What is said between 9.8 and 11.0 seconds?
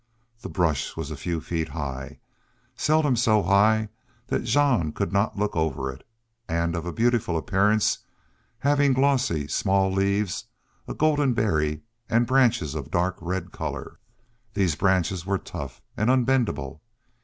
leaves, a